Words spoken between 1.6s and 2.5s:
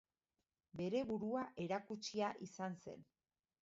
erakutsia